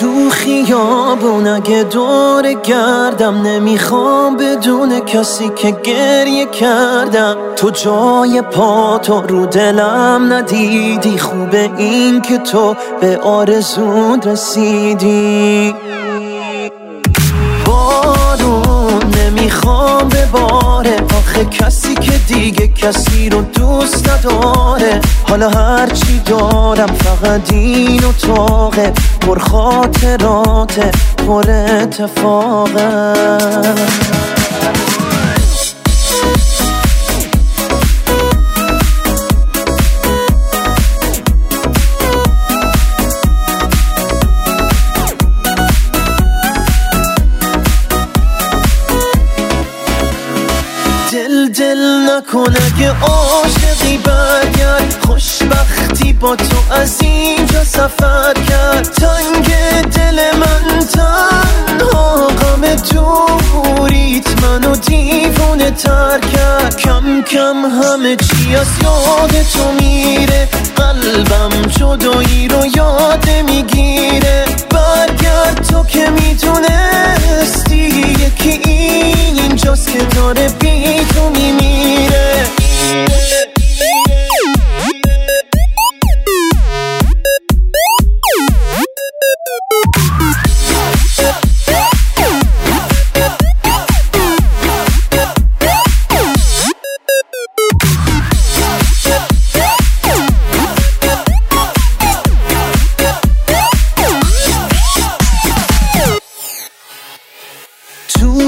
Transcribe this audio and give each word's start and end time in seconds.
تو 0.00 0.30
خیابون 0.30 1.48
اگه 1.48 1.82
دور 1.82 2.52
گردم 2.52 3.42
نمی‌خوام 3.42 4.36
بدون 4.36 5.00
کسی 5.00 5.48
که 5.56 5.70
گریه 5.70 6.46
کردم. 6.46 7.36
تو 7.56 7.70
جای 7.70 8.42
پا 8.42 8.98
تو 8.98 9.22
رو 9.22 9.46
دلم 9.46 10.32
ندیدی. 10.32 11.18
خوبه 11.18 11.70
این 11.76 12.20
که 12.20 12.38
تو 12.38 12.76
به 13.00 13.18
آرزون 13.18 14.22
رسیدی. 14.22 15.74
بارون 17.66 19.02
نمی‌خوام 19.18 20.08
به 20.08 20.26
باره 20.32 20.96
آخه 21.18 21.44
که 21.44 21.64
دیگه 22.44 22.68
کسی 22.68 23.28
رو 23.28 23.42
دوست 23.42 24.08
نداره. 24.08 25.00
حالا 25.28 25.48
هرچی 25.48 26.18
دارم 26.18 26.86
فقط 26.86 27.52
این 27.52 28.04
اتاقه. 28.04 28.92
پر 29.20 29.38
خاطراته 29.38 30.90
پر 31.26 31.50
اتفاقه. 31.50 33.14
دل 51.14 51.48
دل 51.48 51.78
نکنه 52.10 52.72
که 52.78 52.88
عاشقی 52.88 53.98
برگرد. 53.98 54.98
خوشبختی 55.06 56.12
با 56.12 56.36
تو 56.36 56.74
از 56.74 57.02
اینجا 57.02 57.64
سفر 57.64 58.34
کرد. 58.48 58.82
تنگ 58.82 59.54
دل 59.90 60.36
من 60.36 60.78
تنها 60.78 62.26
غم 62.26 62.74
دوریت 62.74 64.42
منو 64.42 64.76
دیوونه 64.76 65.70
تر 65.70 66.18
کرد. 66.18 66.76
کم 66.76 67.22
کم 67.22 67.56
همه 67.56 68.16
چی 68.16 68.56
از 68.56 68.68
یاد 68.82 69.42
تو 69.52 69.72
میره. 69.80 70.48
قلبم 70.76 71.62
جدایی 71.62 72.48
رو 72.48 72.66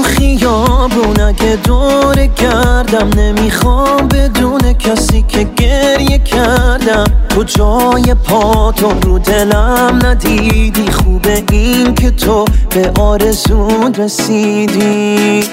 خیابون 0.03 1.21
اگه 1.21 1.55
دور 1.55 2.25
گردم 2.25 3.09
نمی‌خوام 3.19 4.07
بدون 4.07 4.73
کسی 4.73 5.25
که 5.27 5.43
گریه 5.43 6.19
کردم. 6.19 7.26
تو 7.37 7.43
جای 7.43 8.13
پا 8.13 8.71
تو 8.71 8.99
رو 9.03 9.19
دلم 9.19 9.99
ندیدی؟ 10.05 10.91
خوبه 10.91 11.43
این 11.51 11.95
که 11.95 12.11
تو 12.11 12.45
به 12.69 12.91
آرزون 13.01 13.93
رسیدی. 13.93 15.43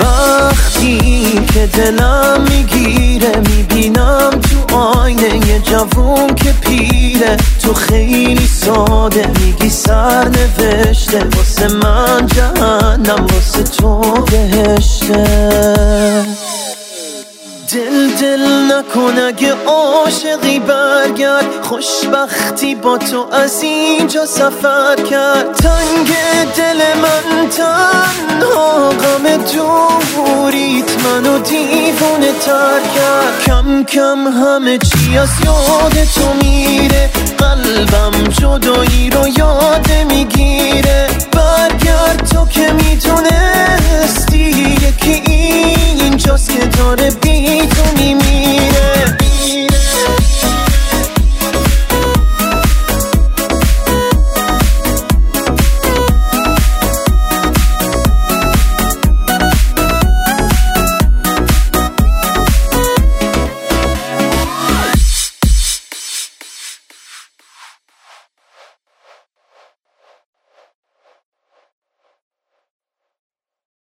وقتی 0.00 1.40
که 1.54 1.66
دلم 1.66 2.46
می‌گیره 2.50 3.36
می‌بینم 3.36 4.30
تو 4.30 4.76
آینه 4.76 5.48
یه 5.48 5.58
جوون 5.58 6.34
که 6.34 6.52
پیره. 6.52 7.36
تو 7.62 7.74
خیلی 7.74 8.46
ساده 8.46 9.30
میگی 9.40 9.70
سر 9.70 10.28
نوشته 10.28 11.24
واسه 11.36 11.68
من 11.68 12.26
جهنم 12.26 13.26
واسه 13.32 13.62
تو 13.62 14.00
بهشته. 14.30 15.24
دل 17.72 18.10
دل 18.20 18.59
نکن 18.80 19.18
اگه 19.18 19.54
عاشقی 19.66 20.58
برگرد. 20.58 21.44
خوشبختی 21.62 22.74
با 22.74 22.98
تو 22.98 23.26
از 23.32 23.62
اینجا 23.62 24.26
سفر 24.26 24.96
کرد. 25.10 25.52
تنگ 25.52 26.08
دل 26.56 26.76
من 27.02 27.48
تنها 27.48 28.88
غم 28.88 29.36
دوریت 29.36 31.04
منو 31.04 31.38
دیوونه 31.38 32.32
تر 32.46 32.80
کرد. 32.96 33.44
کم 33.46 33.84
کم 33.84 34.26
همه 34.26 34.78
چی 34.78 35.18
از 35.18 35.28
یاد 35.44 36.04
تو 36.14 36.46
میره. 36.46 37.10
قلبم 37.38 38.28
جدایی 38.28 39.10
رو 39.10 39.28
یاد 39.28 39.92
می‌گیره. 40.08 41.08